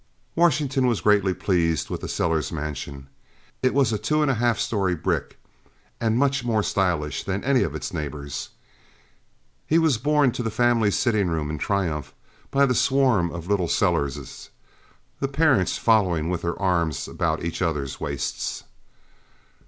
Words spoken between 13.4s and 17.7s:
little Sellerses, the parents following with their arms about each